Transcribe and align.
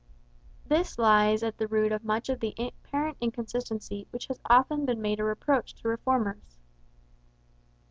This 0.65 0.97
lies 0.97 1.43
at 1.43 1.59
the 1.59 1.67
root 1.67 1.91
of 1.91 2.03
much 2.03 2.27
of 2.27 2.39
the 2.39 2.55
apparent 2.57 3.17
inconsistency 3.21 4.07
which 4.09 4.25
has 4.29 4.39
often 4.45 4.83
been 4.83 4.99
made 4.99 5.19
a 5.19 5.23
reproach 5.23 5.75
to 5.75 5.87
reformers. 5.87 6.57